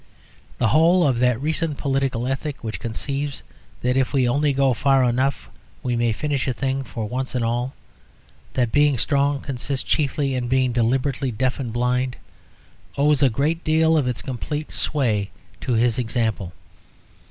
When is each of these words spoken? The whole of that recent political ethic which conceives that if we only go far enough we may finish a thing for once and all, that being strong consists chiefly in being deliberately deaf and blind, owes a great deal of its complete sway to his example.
The 0.57 0.69
whole 0.69 1.05
of 1.05 1.19
that 1.19 1.39
recent 1.39 1.77
political 1.77 2.25
ethic 2.25 2.63
which 2.63 2.79
conceives 2.79 3.43
that 3.81 3.95
if 3.95 4.13
we 4.13 4.27
only 4.27 4.51
go 4.51 4.73
far 4.73 5.03
enough 5.03 5.47
we 5.83 5.95
may 5.95 6.11
finish 6.11 6.47
a 6.47 6.53
thing 6.53 6.83
for 6.83 7.07
once 7.07 7.35
and 7.35 7.45
all, 7.45 7.75
that 8.53 8.71
being 8.71 8.97
strong 8.97 9.41
consists 9.41 9.87
chiefly 9.87 10.33
in 10.33 10.47
being 10.47 10.71
deliberately 10.73 11.29
deaf 11.29 11.59
and 11.59 11.71
blind, 11.71 12.15
owes 12.97 13.21
a 13.21 13.29
great 13.29 13.63
deal 13.63 13.95
of 13.95 14.07
its 14.07 14.23
complete 14.23 14.71
sway 14.71 15.29
to 15.59 15.73
his 15.73 15.99
example. 15.99 16.51